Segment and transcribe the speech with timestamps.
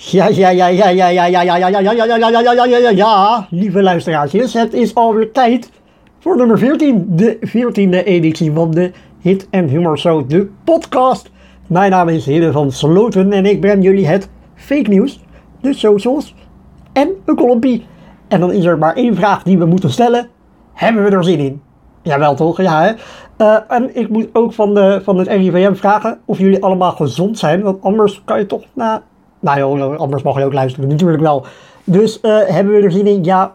[0.00, 2.52] Ja, ja, ja, ja, ja, ja, ja, ja, ja, ja, ja, ja, ja, ja, ja,
[2.52, 4.54] ja, ja, ja, ja, lieve luisteraartjes.
[4.54, 5.70] Het is alweer tijd
[6.18, 8.90] voor nummer 14, de 14e editie van de
[9.20, 11.30] Hit en Humor Show, de podcast.
[11.66, 15.24] Mijn naam is Hidde van Sloten en ik breng jullie het fake nieuws,
[15.60, 16.34] de socials
[16.92, 17.86] en een kolompie.
[18.28, 20.28] En dan is er maar één vraag die we moeten stellen.
[20.74, 21.62] Hebben we er zin in?
[22.02, 22.92] Jawel toch, ja hè.
[23.38, 27.38] Uh, en ik moet ook van, de, van het RIVM vragen of jullie allemaal gezond
[27.38, 27.62] zijn.
[27.62, 29.00] Want anders kan je toch, nou,
[29.40, 31.46] nou joh, anders mag je ook luisteren, natuurlijk wel.
[31.84, 33.24] Dus uh, hebben we er zin in?
[33.24, 33.54] Ja,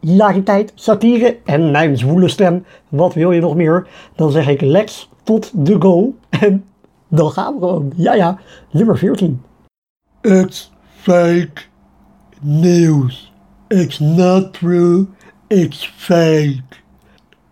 [0.00, 2.64] hilariteit, satire en mijn zwoele stem.
[2.88, 3.86] Wat wil je nog meer?
[4.14, 6.14] Dan zeg ik Lex tot de go.
[6.40, 6.64] En
[7.08, 7.92] dan gaan we gewoon.
[7.96, 8.38] Ja, ja,
[8.70, 9.42] nummer 14.
[10.20, 11.62] It's fake
[12.40, 13.32] news.
[13.68, 15.06] It's not true.
[15.46, 16.62] It's fake.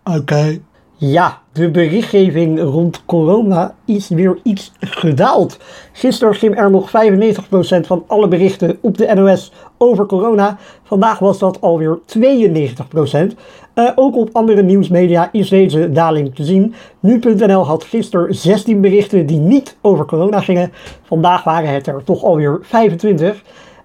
[0.03, 0.17] Oké.
[0.17, 0.61] Okay.
[0.99, 5.57] Ja, de berichtgeving rond corona is weer iets gedaald.
[5.91, 6.91] Gisteren ging er nog 95%
[7.85, 10.57] van alle berichten op de NOS over corona.
[10.83, 12.21] Vandaag was dat alweer 92%.
[13.75, 16.73] Uh, ook op andere nieuwsmedia is deze daling te zien.
[16.99, 20.71] Nu.nl had gisteren 16 berichten die niet over corona gingen.
[21.03, 23.43] Vandaag waren het er toch alweer 25.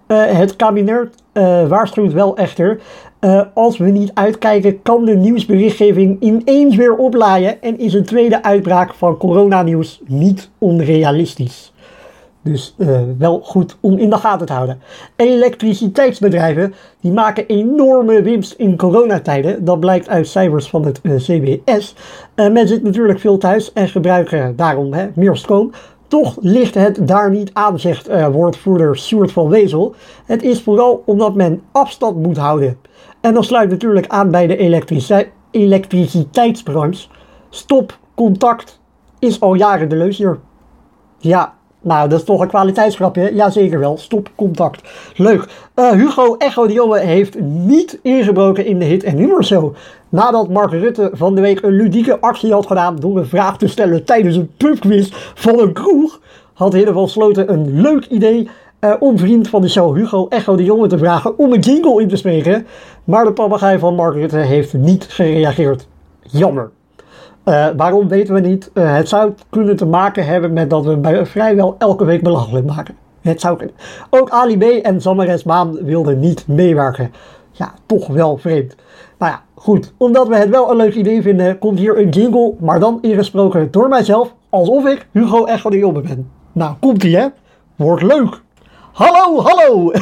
[0.09, 2.81] Uh, het kabinet uh, waarschuwt wel echter.
[3.21, 8.43] Uh, als we niet uitkijken, kan de nieuwsberichtgeving ineens weer oplaaien en is een tweede
[8.43, 11.73] uitbraak van coronanieuws niet onrealistisch.
[12.43, 14.81] Dus uh, wel goed om in de gaten te houden.
[15.17, 19.65] Elektriciteitsbedrijven die maken enorme winst in coronatijden.
[19.65, 21.95] Dat blijkt uit cijfers van het uh, CBS.
[22.35, 25.73] men zit natuurlijk veel thuis en gebruiken daarom hè, meer stroom.
[26.13, 29.95] Toch ligt het daar niet aan, zegt uh, woordvoerder Stuart van Wezel.
[30.25, 32.79] Het is vooral omdat men afstand moet houden.
[33.21, 37.09] En dat sluit natuurlijk aan bij de elektrici elektriciteitsbranche.
[37.51, 38.81] Stop contact
[39.19, 40.39] is al jaren de leus hier.
[41.19, 43.35] Ja, nou, dat is toch een kwaliteitsgrapje?
[43.35, 43.99] Jazeker wel.
[43.99, 44.89] Stop contact.
[45.17, 45.49] Leuk.
[45.77, 49.75] Uh, Hugo Echo de Jonge heeft niet ingebroken in de Hit en Humor Show.
[50.09, 53.69] Nadat Mark Rutte van de week een ludieke actie had gedaan door een vraag te
[53.69, 56.21] stellen tijdens een pubquiz van een kroeg,
[56.53, 58.49] had Hidde van Sloten een leuk idee
[58.81, 62.03] uh, om vriend van de show Hugo Echo de Jonge te vragen om een jingle
[62.03, 62.67] in te spreken.
[63.05, 65.87] Maar de papegaai van Mark Rutte heeft niet gereageerd.
[66.23, 66.71] Jammer.
[67.45, 68.71] Uh, waarom weten we niet?
[68.75, 72.67] Uh, het zou kunnen te maken hebben met dat we bij vrijwel elke week belachelijk
[72.67, 72.97] maken.
[73.21, 73.75] Het zou kunnen.
[74.11, 77.13] Ook Ali B en Samares Maan wilden niet meewerken.
[77.51, 78.77] Ja, toch wel vreemd.
[79.19, 79.93] Nou ja, goed.
[79.97, 83.71] Omdat we het wel een leuk idee vinden, komt hier een jingle, maar dan ingesproken
[83.71, 86.31] door mijzelf, alsof ik Hugo Echo de Jonge ben.
[86.53, 87.27] Nou, komt ie hè?
[87.77, 88.41] Wordt leuk.
[88.93, 89.93] Hallo, hallo!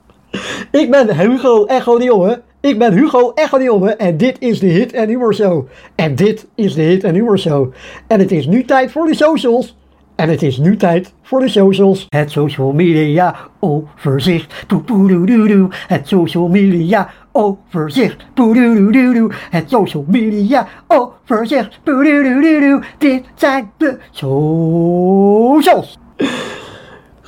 [0.80, 2.42] ik ben Hugo Echo de Jonge.
[2.66, 5.68] Ik ben Hugo Jonge en dit is de Hit en Humor Show.
[5.94, 7.72] En dit is de Hit en Humor Show.
[8.06, 9.76] En het is nu tijd voor de socials.
[10.16, 12.06] En het is nu tijd voor de socials.
[12.08, 14.64] Het social media overzicht.
[14.66, 15.68] Poepoedoedoedoe.
[15.86, 18.26] Het social media overzicht.
[18.34, 19.32] Poedoedoedoe.
[19.50, 21.80] Het social media overzicht.
[21.82, 22.82] Poedoedoedoe.
[22.98, 25.98] Dit zijn de socials.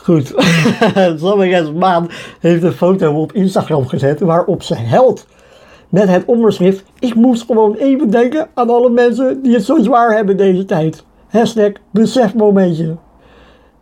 [0.08, 0.34] Goed,
[1.74, 2.10] Maan
[2.40, 5.26] heeft een foto op Instagram gezet waarop ze helpt.
[5.88, 10.16] Met het onderschrift, ik moest gewoon even denken aan alle mensen die het zo zwaar
[10.16, 11.04] hebben deze tijd.
[11.28, 12.96] Hashtag besefmomentje.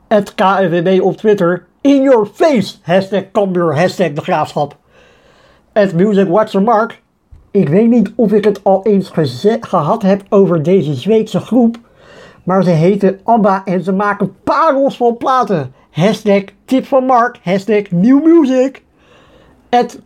[0.08, 2.76] Het KNVB op Twitter, in your face.
[2.82, 4.76] Hashtag Cambuur, hashtag de graafschap.
[5.72, 7.02] Het Music Watcher Mark,
[7.50, 9.12] ik weet niet of ik het al eens
[9.60, 11.76] gehad heb over deze Zweedse groep.
[12.42, 15.75] Maar ze heten ABBA en ze maken parels van platen.
[15.96, 17.38] Hashtag tip van Mark.
[17.42, 18.84] Hashtag new music.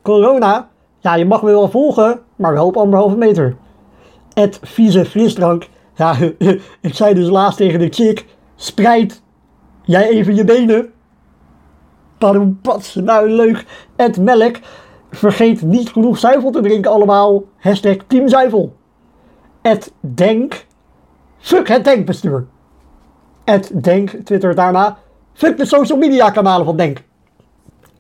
[0.03, 0.69] Corona.
[0.99, 3.57] Ja, je mag me wel volgen, maar wel op anderhalve meter.
[4.33, 5.69] Het vieze frisdrank.
[5.95, 6.17] Ja,
[6.81, 8.27] ik zei dus laatst tegen de chick.
[8.55, 9.23] Spreid
[9.83, 10.93] jij even je benen.
[12.19, 13.65] Padoempats, nou leuk.
[13.97, 14.57] Het melk.
[15.11, 17.43] Vergeet niet genoeg zuivel te drinken allemaal.
[17.57, 18.77] Hashtag team zuivel.
[19.63, 20.67] Het denk.
[21.39, 22.47] Fuck het denkbestuur.
[23.45, 24.99] Het denk Twitter daarna.
[25.33, 27.03] Fuck de social media kanalen van Denk.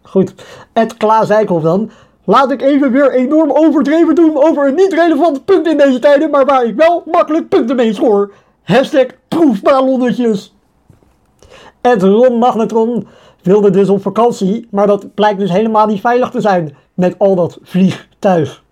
[0.03, 0.35] Goed,
[0.73, 1.91] het Klaas Eikhoff dan.
[2.25, 6.31] Laat ik even weer enorm overdreven doen over een niet relevant punt in deze tijden,
[6.31, 8.33] maar waar ik wel makkelijk punten mee schoor.
[8.63, 10.55] Hashtag proefballonnetjes.
[11.83, 13.07] Ron Magnetron
[13.43, 17.35] wilde dus op vakantie, maar dat blijkt dus helemaal niet veilig te zijn met al
[17.35, 18.63] dat vliegtuig.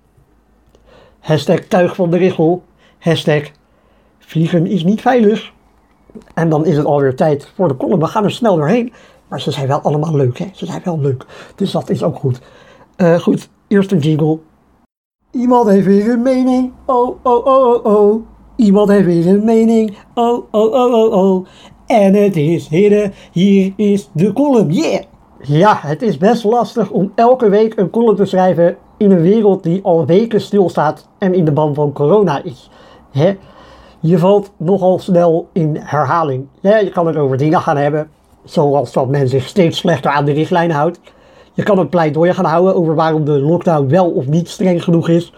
[1.20, 2.62] Hashtag tuig van de richel.
[2.98, 3.42] Hashtag
[4.18, 5.52] vliegen is niet veilig.
[6.34, 8.00] En dan is het alweer tijd voor de column.
[8.00, 8.92] We gaan er snel doorheen.
[9.28, 10.46] Maar ze zijn wel allemaal leuk, hè?
[10.52, 11.24] Ze zijn wel leuk.
[11.54, 12.40] Dus dat is ook goed.
[12.96, 14.38] Uh, goed, eerst een jingle.
[15.30, 16.72] Iemand heeft weer een mening.
[16.86, 18.26] Oh, oh, oh, oh, oh.
[18.56, 19.96] Iemand heeft weer een mening.
[20.14, 21.46] Oh, oh, oh, oh, oh.
[21.86, 23.12] En het is hidden.
[23.32, 24.72] Hier is de column.
[24.72, 25.02] Yeah!
[25.42, 29.62] Ja, het is best lastig om elke week een column te schrijven in een wereld
[29.62, 32.70] die al weken stilstaat en in de ban van corona is.
[33.10, 33.36] Hè?
[34.00, 36.46] Je valt nogal snel in herhaling.
[36.60, 38.08] Ja, je kan het over dingen gaan hebben,
[38.44, 41.00] zoals dat men zich steeds slechter aan de richtlijn houdt.
[41.52, 45.08] Je kan een pleidooi gaan houden over waarom de lockdown wel of niet streng genoeg
[45.08, 45.32] is.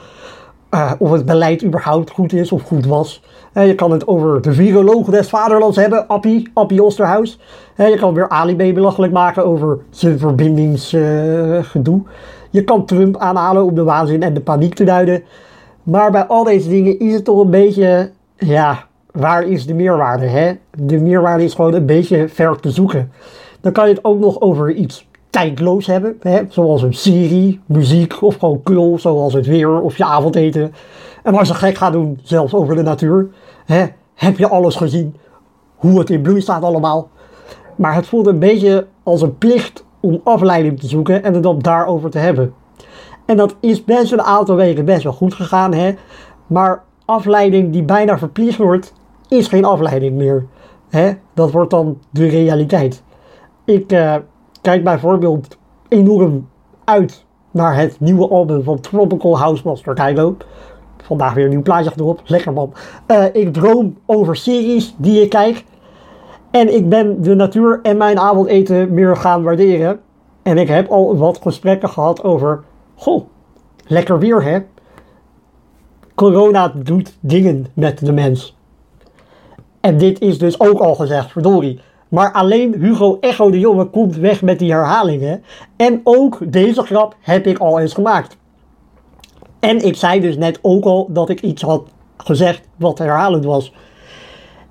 [0.74, 3.22] Uh, of het beleid überhaupt goed is of goed was.
[3.54, 7.38] Uh, je kan het over de viroloog des vaderlands hebben, Appie, Appie Osterhuis.
[7.76, 12.02] Uh, je kan weer Ali belachelijk maken over zijn verbindingsgedoe.
[12.50, 15.22] je kan Trump aanhalen om de waanzin en de paniek te duiden.
[15.82, 18.10] Maar bij al deze dingen is het toch een beetje,
[18.40, 20.26] ja, waar is de meerwaarde?
[20.26, 20.52] Hè?
[20.70, 23.12] De meerwaarde is gewoon een beetje ver te zoeken.
[23.60, 26.16] Dan kan je het ook nog over iets tijdloos hebben.
[26.20, 26.42] Hè?
[26.48, 30.72] Zoals een serie, muziek of gewoon kul, zoals het weer of je avondeten.
[31.22, 33.28] En als je gek gaat doen, zelfs over de natuur.
[33.64, 33.86] Hè?
[34.14, 35.16] Heb je alles gezien?
[35.74, 37.10] Hoe het in bloei staat allemaal.
[37.76, 41.58] Maar het voelt een beetje als een plicht om afleiding te zoeken en het dan
[41.58, 42.54] daarover te hebben.
[43.26, 45.74] En dat is best een aantal weken best wel goed gegaan.
[45.74, 45.94] Hè?
[46.46, 48.92] Maar afleiding die bijna verplicht wordt,
[49.28, 50.46] is geen afleiding meer.
[51.34, 53.02] Dat wordt dan de realiteit.
[53.64, 54.14] Ik, uh,
[54.62, 55.58] kijk bijvoorbeeld
[55.88, 56.48] enorm
[56.84, 60.36] uit naar het nieuwe album van Tropical House Master Kylo.
[61.02, 62.20] Vandaag weer een nieuw plaatje erop.
[62.24, 62.72] Lekker man.
[63.06, 65.64] Uh, ik droom over series die ik kijk.
[66.50, 70.00] En ik ben de natuur en mijn avondeten meer gaan waarderen.
[70.42, 72.62] En ik heb al wat gesprekken gehad over.
[72.94, 73.24] Goh,
[73.86, 74.58] lekker weer hè.
[76.14, 78.56] Corona doet dingen met de mens.
[79.80, 81.80] En dit is dus ook al gezegd, verdorie.
[82.08, 85.42] Maar alleen Hugo Echo de Jonge komt weg met die herhalingen.
[85.76, 88.36] En ook deze grap heb ik al eens gemaakt.
[89.60, 91.82] En ik zei dus net ook al dat ik iets had
[92.16, 93.74] gezegd wat herhalend was.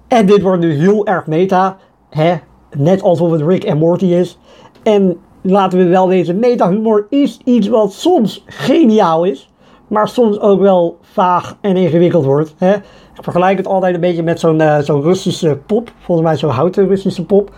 [0.07, 1.77] En dit wordt nu heel erg meta.
[2.09, 2.36] Hè?
[2.77, 4.38] Net alsof het Rick en Morty is.
[4.83, 9.49] En laten we wel wezen, meta-humor is iets wat soms geniaal is.
[9.89, 12.53] Maar soms ook wel vaag en ingewikkeld wordt.
[12.57, 12.74] Hè?
[12.74, 15.91] Ik vergelijk het altijd een beetje met zo'n zo'n Russische pop.
[16.00, 17.51] Volgens mij zo'n houten Russische pop.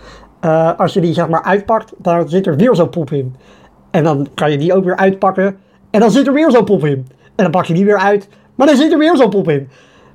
[0.45, 3.35] Uh, als je die zeg maar uitpakt, dan zit er weer zo'n pop in.
[3.91, 5.57] En dan kan je die ook weer uitpakken.
[5.89, 7.07] En dan zit er weer zo'n pop in.
[7.35, 8.29] En dan pak je die weer uit.
[8.55, 9.69] Maar dan zit er weer zo'n pop in.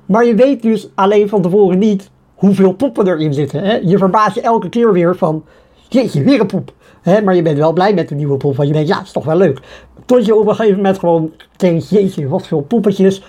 [0.05, 3.63] Maar je weet dus alleen van tevoren niet hoeveel poppen erin zitten.
[3.63, 3.75] Hè?
[3.75, 5.43] Je verbaast je elke keer weer van...
[5.89, 6.63] Jeetje, weer een.
[7.01, 7.21] Hè?
[7.21, 8.55] Maar je bent wel blij met de nieuwe pop.
[8.55, 9.59] Want je denkt, ja, is toch wel leuk.
[10.05, 11.89] Tot je op een gegeven moment gewoon denkt...
[11.89, 13.23] Jeetje, wat veel poppetjes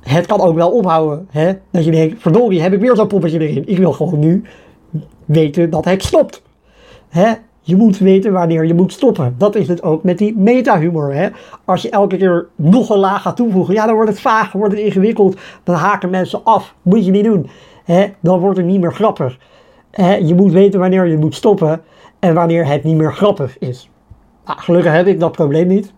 [0.00, 1.28] het kan ook wel ophouden.
[1.70, 3.68] Dat je denkt, verdorie, heb ik weer zo'n poppetje erin.
[3.68, 4.44] Ik wil gewoon nu
[5.24, 6.42] weten dat het stopt.
[7.60, 9.34] Je moet weten wanneer je moet stoppen.
[9.38, 11.32] Dat is het ook met die metahumor.
[11.64, 14.74] Als je elke keer nog een laag gaat toevoegen, ja, dan wordt het vaag, wordt
[14.74, 15.36] het ingewikkeld.
[15.64, 16.74] Dan haken mensen af.
[16.82, 17.48] Moet je niet doen.
[18.20, 19.38] Dan wordt het niet meer grappig.
[19.96, 21.82] Je moet weten wanneer je moet stoppen
[22.18, 23.90] en wanneer het niet meer grappig is.
[24.44, 25.92] Nou, gelukkig heb ik dat probleem niet.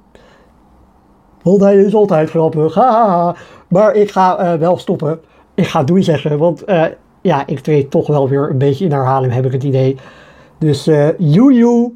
[1.43, 2.75] Want hij is altijd grappig.
[2.75, 3.37] Ha,
[3.69, 5.21] Maar ik ga uh, wel stoppen.
[5.55, 6.39] Ik ga doei zeggen.
[6.39, 6.85] Want uh,
[7.21, 9.97] ja, ik treed toch wel weer een beetje in herhaling, heb ik het idee.
[10.59, 11.93] Dus uh, joe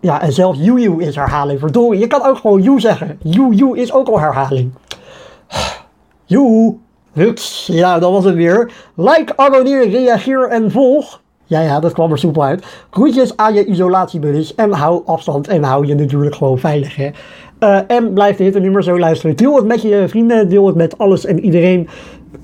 [0.00, 1.60] Ja, en zelfs joe is herhaling.
[1.60, 3.18] Verdorie, je kan ook gewoon you zeggen.
[3.22, 4.72] Joe is ook al herhaling.
[6.24, 6.78] Joe.
[7.12, 7.68] Huts.
[7.72, 8.72] Ja, dat was het weer.
[8.94, 11.20] Like, abonneer, reageer en volg.
[11.44, 12.64] Ja, ja, dat kwam er soepel uit.
[12.90, 14.54] Groetjes aan je isolatiebuddies.
[14.54, 17.10] En hou afstand en hou je natuurlijk gewoon veilig, hè.
[17.60, 19.36] Uh, en blijf de nummer zo luisteren.
[19.36, 21.88] Deel het met je vrienden, deel het met alles en iedereen.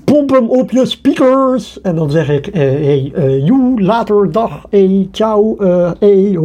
[0.03, 1.81] Pomp hem op je speakers.
[1.81, 6.39] En dan zeg ik, uh, hey, uh, joe, later, dag, hey, ciao, uh, hey.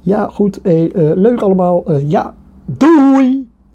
[0.00, 0.58] Ja, goed,
[1.14, 1.84] leuk allemaal.
[2.06, 3.49] ja, doei!